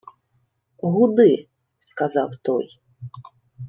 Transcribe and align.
—Гуди,— 0.91 1.47
сказав 1.79 2.29
той. 2.43 2.79